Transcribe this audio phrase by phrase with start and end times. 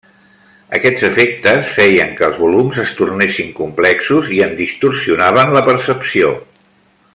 [0.77, 6.37] Aquests efectes feien que els volums es tornessin complexos i en distorsionaven la percepció.